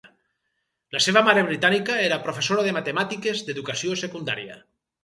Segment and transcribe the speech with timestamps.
[0.95, 4.63] La seva mare britànica era professora de matemàtiques d'educació secundària.